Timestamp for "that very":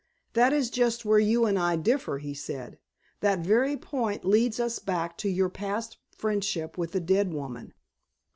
3.19-3.77